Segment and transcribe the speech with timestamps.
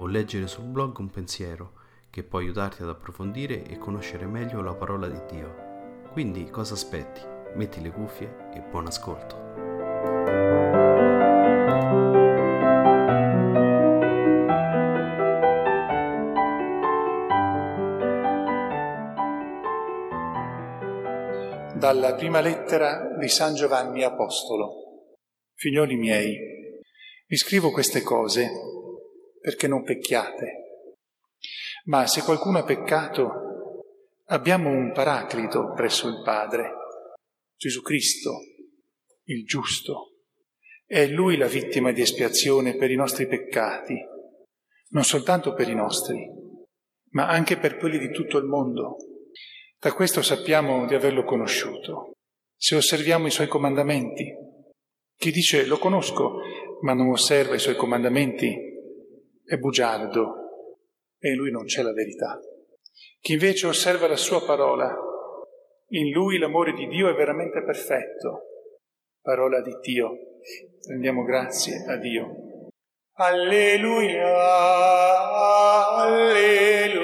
[0.00, 1.72] o leggere sul blog un pensiero
[2.10, 5.68] che può aiutarti ad approfondire e conoscere meglio la parola di Dio.
[6.10, 7.20] Quindi cosa aspetti?
[7.54, 9.48] Metti le cuffie e buon ascolto.
[21.74, 25.08] Dalla prima lettera di San Giovanni Apostolo.
[25.54, 26.36] Figlioli miei,
[27.26, 28.50] vi scrivo queste cose
[29.40, 30.86] perché non pecchiate.
[31.84, 33.84] Ma se qualcuno ha peccato,
[34.26, 36.72] abbiamo un paraclito presso il Padre,
[37.56, 38.38] Gesù Cristo,
[39.24, 40.12] il giusto.
[40.84, 43.94] È Lui la vittima di espiazione per i nostri peccati,
[44.88, 46.28] non soltanto per i nostri,
[47.10, 48.96] ma anche per quelli di tutto il mondo.
[49.78, 52.12] Da questo sappiamo di averlo conosciuto,
[52.56, 54.34] se osserviamo i suoi comandamenti.
[55.16, 56.40] Chi dice lo conosco,
[56.82, 58.69] ma non osserva i suoi comandamenti,
[59.50, 60.34] è bugiardo
[61.18, 62.38] e in lui non c'è la verità.
[63.18, 64.96] Chi invece osserva la sua parola,
[65.88, 68.44] in lui l'amore di Dio è veramente perfetto.
[69.20, 70.38] Parola di Dio.
[70.88, 72.68] Rendiamo grazie a Dio.
[73.14, 74.38] Alleluia,
[75.96, 76.99] alleluia,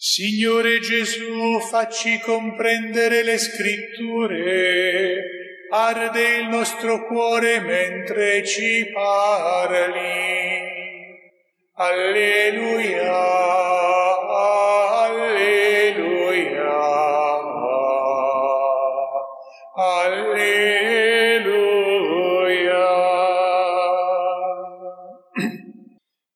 [0.00, 5.24] Signore Gesù, facci comprendere le scritture,
[5.70, 9.96] arde il nostro cuore mentre ci parli.
[11.72, 13.12] Alleluia,
[15.08, 15.58] alleluia,
[19.74, 20.46] alleluia.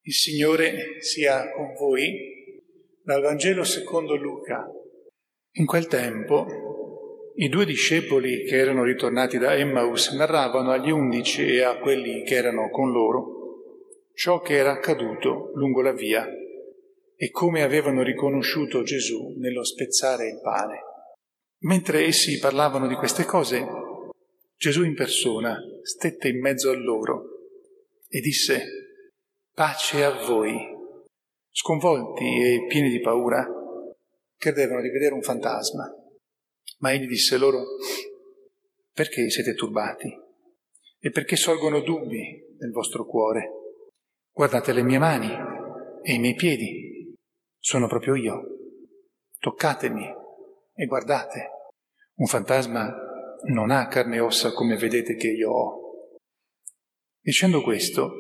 [0.03, 2.41] Il Signore sia con voi
[3.05, 4.67] dal Vangelo secondo Luca.
[5.57, 11.63] In quel tempo i due discepoli che erano ritornati da Emmaus narravano agli undici e
[11.63, 13.41] a quelli che erano con loro
[14.15, 16.27] ciò che era accaduto lungo la via
[17.17, 20.81] e come avevano riconosciuto Gesù nello spezzare il pane.
[21.61, 23.65] Mentre essi parlavano di queste cose,
[24.57, 27.25] Gesù in persona stette in mezzo a loro
[28.09, 28.65] e disse,
[29.55, 30.72] Pace a voi.
[31.55, 33.47] Sconvolti e pieni di paura,
[34.39, 35.85] credevano di vedere un fantasma.
[36.79, 37.63] Ma egli disse loro,
[38.91, 40.19] perché siete turbati?
[40.99, 43.51] E perché sorgono dubbi nel vostro cuore?
[44.33, 45.29] Guardate le mie mani
[46.03, 47.15] e i miei piedi,
[47.59, 48.43] sono proprio io.
[49.39, 50.07] Toccatemi
[50.73, 51.51] e guardate.
[52.15, 52.97] Un fantasma
[53.51, 55.81] non ha carne e ossa come vedete che io ho.
[57.21, 58.11] Dicendo questo,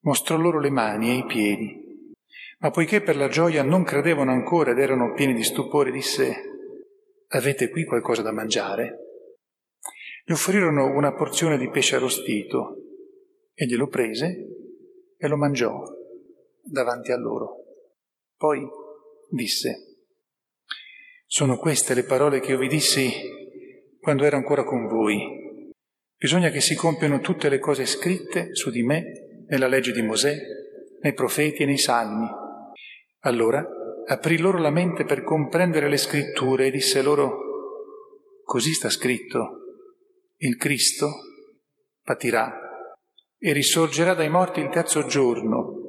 [0.00, 1.81] mostrò loro le mani e i piedi
[2.62, 6.32] ma poiché per la gioia non credevano ancora ed erano pieni di stupore, disse,
[7.28, 8.98] avete qui qualcosa da mangiare?
[10.24, 12.76] Gli offrirono una porzione di pesce arrostito
[13.52, 14.46] e glielo prese
[15.16, 15.82] e lo mangiò
[16.62, 17.64] davanti a loro.
[18.36, 18.64] Poi
[19.28, 20.04] disse,
[21.26, 23.10] sono queste le parole che io vi dissi
[23.98, 25.72] quando ero ancora con voi.
[26.16, 30.36] Bisogna che si compiano tutte le cose scritte su di me nella legge di Mosè,
[31.00, 32.41] nei profeti e nei salmi.
[33.24, 33.64] Allora
[34.06, 39.58] aprì loro la mente per comprendere le scritture e disse loro, così sta scritto,
[40.38, 41.08] il Cristo
[42.02, 42.52] patirà
[43.38, 45.80] e risorgerà dai morti il terzo giorno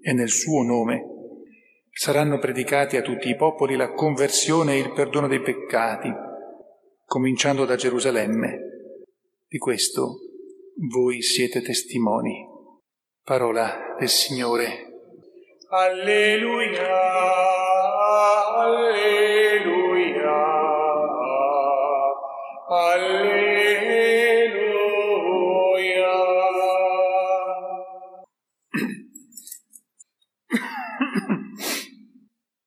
[0.00, 1.04] e nel suo nome
[1.90, 6.10] saranno predicati a tutti i popoli la conversione e il perdono dei peccati,
[7.04, 8.58] cominciando da Gerusalemme.
[9.46, 10.18] Di questo
[10.90, 12.46] voi siete testimoni.
[13.22, 14.89] Parola del Signore.
[15.72, 16.82] Alleluia,
[18.58, 20.34] alleluia,
[22.66, 23.20] alleluia.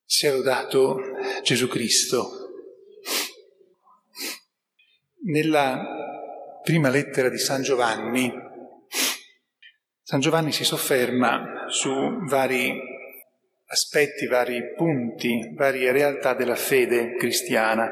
[0.05, 0.95] Sia lodato
[1.43, 2.29] Gesù Cristo.
[5.25, 5.77] Nella
[6.63, 8.31] prima lettera di San Giovanni,
[10.01, 11.91] San Giovanni si sofferma su
[12.29, 12.91] vari
[13.73, 17.91] aspetti, vari punti, varie realtà della fede cristiana.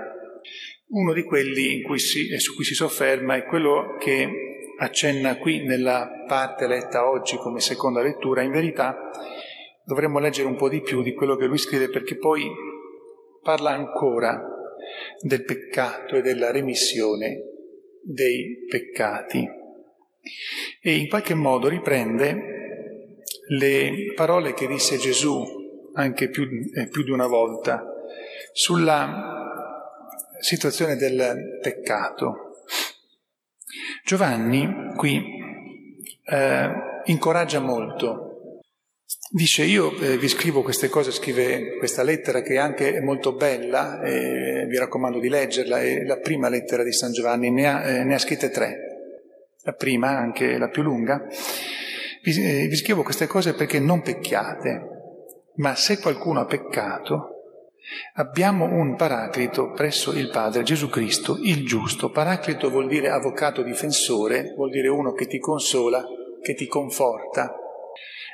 [0.89, 4.30] Uno di quelli si, su cui si sofferma è quello che
[4.78, 8.44] accenna qui nella parte letta oggi come seconda lettura.
[8.44, 9.10] In verità
[9.83, 12.48] dovremmo leggere un po' di più di quello che lui scrive perché poi
[13.42, 14.39] parla ancora
[15.19, 17.42] del peccato e della remissione
[18.04, 19.60] dei peccati
[20.81, 22.60] e in qualche modo riprende
[23.50, 25.60] le parole che disse Gesù
[25.93, 27.83] anche più, eh, più di una volta
[28.53, 29.49] sulla
[30.39, 32.65] situazione del peccato.
[34.03, 35.21] Giovanni qui
[36.25, 36.69] eh,
[37.05, 38.31] incoraggia molto
[39.33, 44.01] Dice, io eh, vi scrivo queste cose, scrive questa lettera che anche è molto bella,
[44.01, 48.03] e vi raccomando di leggerla, è la prima lettera di San Giovanni, ne ha, eh,
[48.03, 48.75] ne ha scritte tre,
[49.61, 51.25] la prima, anche la più lunga.
[52.23, 55.00] Vi, eh, vi scrivo queste cose perché non pecchiate,
[55.56, 57.27] ma se qualcuno ha peccato,
[58.15, 62.09] abbiamo un paraclito presso il Padre, Gesù Cristo, il giusto.
[62.09, 66.03] Paraclito vuol dire avvocato difensore, vuol dire uno che ti consola,
[66.42, 67.56] che ti conforta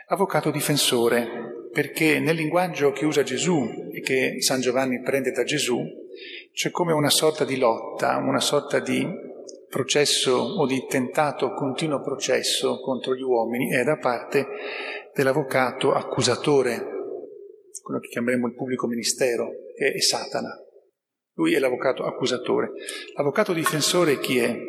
[0.09, 5.83] avvocato difensore, perché nel linguaggio che usa Gesù e che San Giovanni prende da Gesù
[6.53, 9.05] c'è come una sorta di lotta, una sorta di
[9.69, 14.47] processo o di tentato continuo processo contro gli uomini è da parte
[15.13, 16.96] dell'avvocato accusatore,
[17.87, 20.49] quello che chiameremo il pubblico ministero, che è Satana.
[21.35, 22.71] Lui è l'avvocato accusatore.
[23.15, 24.59] L'avvocato difensore chi è?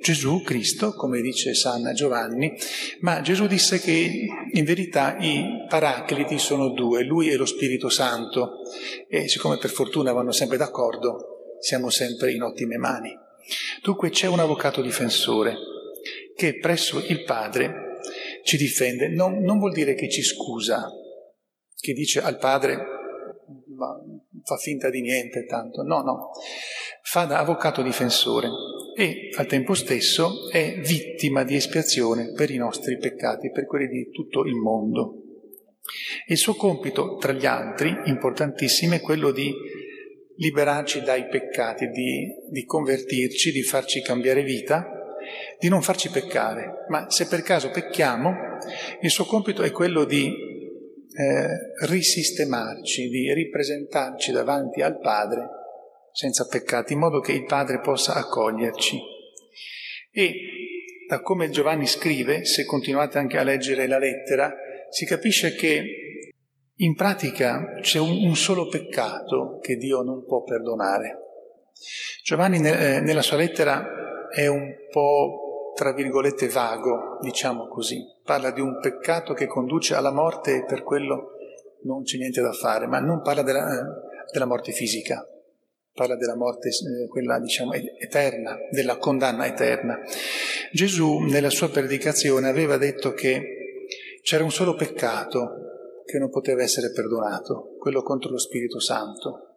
[0.00, 2.56] Gesù Cristo, come dice San Giovanni,
[3.00, 8.60] ma Gesù disse che in verità i paracliti sono due, lui e lo Spirito Santo,
[9.10, 13.14] e siccome per fortuna vanno sempre d'accordo, siamo sempre in ottime mani.
[13.82, 15.54] Dunque c'è un avvocato difensore
[16.34, 17.98] che presso il Padre
[18.42, 20.88] ci difende, non, non vuol dire che ci scusa,
[21.84, 22.78] che dice al Padre
[23.76, 23.94] ma
[24.42, 26.30] fa finta di niente tanto, no, no,
[27.02, 28.48] fa da avvocato difensore
[28.96, 34.10] e al tempo stesso è vittima di espiazione per i nostri peccati, per quelli di
[34.10, 35.20] tutto il mondo.
[36.26, 39.52] Il suo compito, tra gli altri, importantissimo, è quello di
[40.36, 44.88] liberarci dai peccati, di, di convertirci, di farci cambiare vita,
[45.58, 46.86] di non farci peccare.
[46.88, 48.32] Ma se per caso pecchiamo,
[49.02, 50.53] il suo compito è quello di
[51.16, 55.48] eh, risistemarci, di ripresentarci davanti al Padre
[56.12, 59.00] senza peccati, in modo che il Padre possa accoglierci.
[60.12, 60.34] E
[61.08, 64.52] da come Giovanni scrive, se continuate anche a leggere la lettera,
[64.90, 65.84] si capisce che
[66.76, 71.18] in pratica c'è un, un solo peccato che Dio non può perdonare.
[72.22, 75.43] Giovanni eh, nella sua lettera è un po'
[75.74, 78.02] tra virgolette vago, diciamo così.
[78.22, 81.32] Parla di un peccato che conduce alla morte e per quello
[81.82, 83.66] non c'è niente da fare, ma non parla della,
[84.32, 85.26] della morte fisica,
[85.92, 89.98] parla della morte, eh, quella diciamo eterna, della condanna eterna.
[90.72, 93.86] Gesù nella sua predicazione aveva detto che
[94.22, 99.56] c'era un solo peccato che non poteva essere perdonato, quello contro lo Spirito Santo,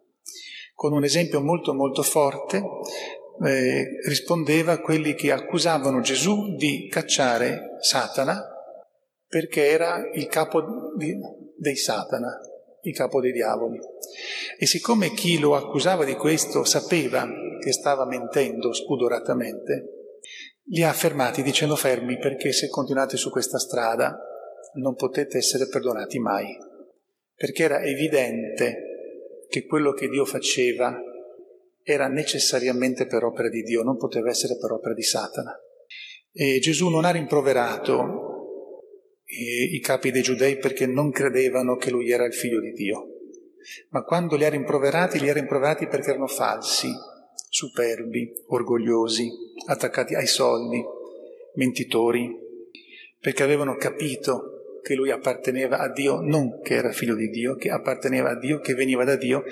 [0.74, 2.62] con un esempio molto molto forte
[3.44, 8.42] eh, rispondeva a quelli che accusavano Gesù di cacciare Satana
[9.26, 10.62] perché era il capo
[10.96, 11.14] di,
[11.56, 12.40] dei Satana,
[12.82, 13.78] il capo dei diavoli.
[14.58, 17.28] E siccome chi lo accusava di questo sapeva
[17.60, 19.98] che stava mentendo spudoratamente,
[20.70, 24.18] li ha fermati dicendo fermi perché se continuate su questa strada
[24.74, 26.56] non potete essere perdonati mai,
[27.34, 31.00] perché era evidente che quello che Dio faceva
[31.90, 35.58] era necessariamente per opera di Dio, non poteva essere per opera di Satana.
[36.30, 38.26] E Gesù non ha rimproverato
[39.24, 43.06] i capi dei giudei perché non credevano che lui era il figlio di Dio,
[43.88, 46.88] ma quando li ha rimproverati, li ha rimproverati perché erano falsi,
[47.48, 49.30] superbi, orgogliosi,
[49.66, 50.82] attaccati ai soldi,
[51.54, 52.36] mentitori,
[53.18, 54.57] perché avevano capito
[54.88, 58.58] che lui apparteneva a Dio, non che era figlio di Dio, che apparteneva a Dio,
[58.58, 59.44] che veniva da Dio,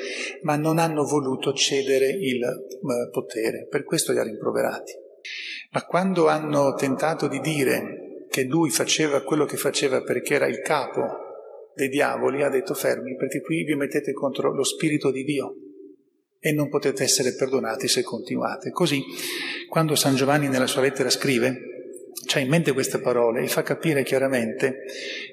[0.43, 4.93] ma non hanno voluto cedere il eh, potere, per questo li ha rimproverati.
[5.73, 10.61] Ma quando hanno tentato di dire che lui faceva quello che faceva perché era il
[10.61, 11.05] capo
[11.75, 15.55] dei diavoli, ha detto fermi, perché qui vi mettete contro lo Spirito di Dio
[16.41, 18.71] e non potete essere perdonati se continuate.
[18.71, 19.03] Così,
[19.69, 21.76] quando San Giovanni nella sua lettera scrive,
[22.25, 24.85] c'ha in mente queste parole e fa capire chiaramente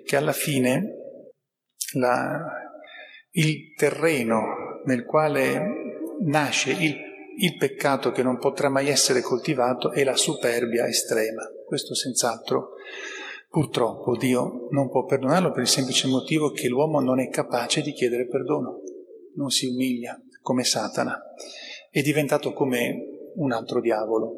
[0.05, 0.97] che alla fine
[1.93, 2.39] la,
[3.31, 5.61] il terreno nel quale
[6.21, 6.95] nasce il,
[7.37, 11.43] il peccato che non potrà mai essere coltivato è la superbia estrema.
[11.65, 12.71] Questo senz'altro
[13.49, 17.93] purtroppo Dio non può perdonarlo per il semplice motivo che l'uomo non è capace di
[17.93, 18.81] chiedere perdono,
[19.35, 21.19] non si umilia come Satana.
[21.89, 24.35] è diventato come un altro diavolo.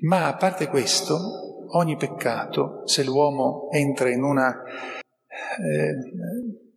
[0.00, 5.94] Ma a parte questo, ogni peccato, se l'uomo entra in una, eh,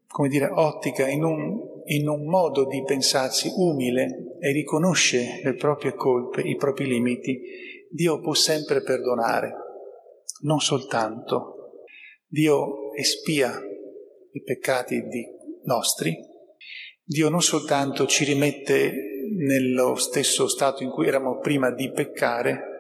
[0.08, 5.94] come dire, ottica, in un, in un modo di pensarsi umile e riconosce le proprie
[5.94, 7.40] colpe, i propri limiti,
[7.90, 9.54] Dio può sempre perdonare,
[10.42, 11.56] non soltanto.
[12.28, 13.52] Dio espia
[14.32, 15.04] i peccati
[15.64, 16.16] nostri,
[17.04, 18.94] Dio non soltanto ci rimette
[19.36, 22.71] nello stesso stato in cui eravamo prima di peccare,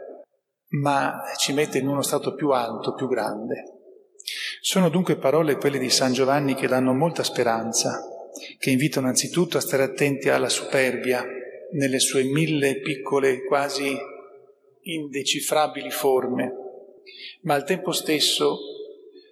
[0.72, 3.80] ma ci mette in uno stato più alto, più grande.
[4.62, 8.01] Sono dunque parole quelle di San Giovanni che danno molta speranza,
[8.58, 11.25] che invitano anzitutto a stare attenti alla superbia
[11.72, 13.98] nelle sue mille piccole, quasi
[14.84, 16.54] indecifrabili forme,
[17.42, 18.58] ma al tempo stesso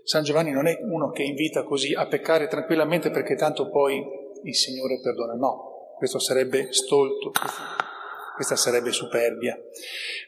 [0.04, 4.04] San Giovanni non è uno che invita così a peccare tranquillamente perché tanto poi
[4.44, 7.32] il Signore perdona, no, questo sarebbe stolto,
[8.40, 9.60] questa sarebbe superbia,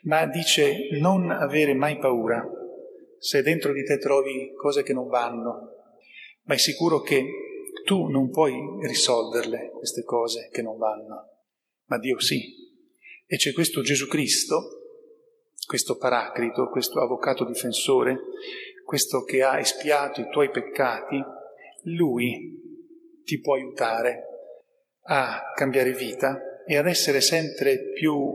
[0.01, 2.45] ma dice non avere mai paura.
[3.17, 5.77] Se dentro di te trovi cose che non vanno,
[6.41, 7.23] ma è sicuro che
[7.85, 11.29] tu non puoi risolverle queste cose che non vanno,
[11.85, 12.53] ma Dio sì.
[13.25, 14.59] E c'è questo Gesù Cristo,
[15.65, 18.19] questo Paraclito, questo avvocato difensore,
[18.83, 21.15] questo che ha espiato i tuoi peccati,
[21.83, 24.23] lui ti può aiutare
[25.03, 28.33] a cambiare vita e ad essere sempre più,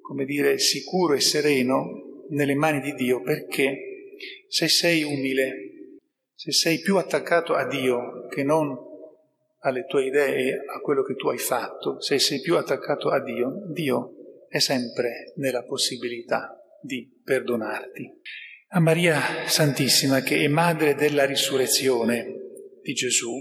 [0.00, 4.16] come dire, sicuro e sereno nelle mani di Dio, perché
[4.48, 5.98] se sei umile,
[6.34, 8.76] se sei più attaccato a Dio che non
[9.60, 13.62] alle tue idee a quello che tu hai fatto, se sei più attaccato a Dio,
[13.68, 18.12] Dio è sempre nella possibilità di perdonarti.
[18.70, 22.26] A Maria Santissima, che è madre della risurrezione
[22.82, 23.38] di Gesù,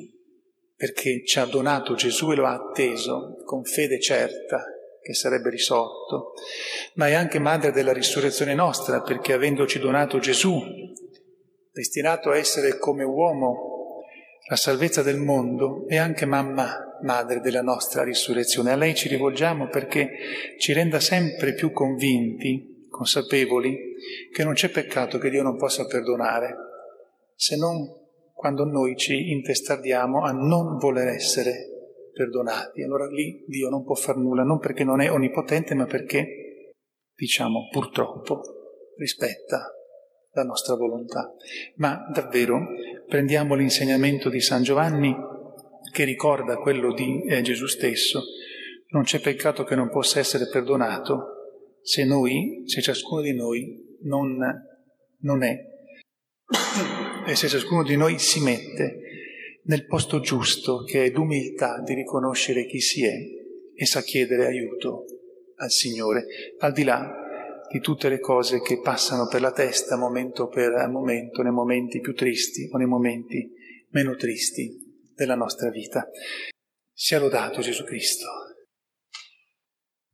[0.77, 4.63] perché ci ha donato Gesù e lo ha atteso con fede certa
[5.01, 6.33] che sarebbe risorto,
[6.95, 10.61] ma è anche madre della risurrezione nostra, perché avendoci donato Gesù,
[11.71, 14.03] destinato a essere come uomo
[14.49, 18.71] la salvezza del mondo, è anche mamma, madre della nostra risurrezione.
[18.71, 20.09] A lei ci rivolgiamo perché
[20.57, 23.95] ci renda sempre più convinti, consapevoli,
[24.31, 26.55] che non c'è peccato che Dio non possa perdonare,
[27.35, 27.96] se non
[28.37, 32.83] quando noi ci intestardiamo a non voler essere perdonati.
[32.83, 36.73] Allora lì Dio non può far nulla, non perché non è onnipotente, ma perché,
[37.15, 38.41] diciamo, purtroppo
[38.95, 39.73] rispetta
[40.33, 41.33] la nostra volontà.
[41.77, 42.59] Ma davvero
[43.07, 45.15] prendiamo l'insegnamento di San Giovanni
[45.91, 48.21] che ricorda quello di eh, Gesù stesso.
[48.89, 54.37] Non c'è peccato che non possa essere perdonato se noi, se ciascuno di noi non,
[55.21, 55.57] non è
[57.25, 59.01] e se ciascuno di noi si mette
[59.63, 63.15] nel posto giusto, che è l'umiltà di riconoscere chi si è
[63.75, 65.05] e sa chiedere aiuto
[65.57, 66.25] al Signore,
[66.59, 67.25] al di là
[67.69, 72.13] di tutte le cose che passano per la testa momento per momento, nei momenti più
[72.13, 73.53] tristi o nei momenti
[73.89, 76.09] meno tristi della nostra vita.
[76.93, 78.46] Sia lodato Gesù Cristo.